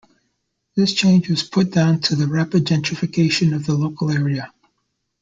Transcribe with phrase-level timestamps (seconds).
[0.75, 4.51] This change was put down to the rapid gentrification of the local area.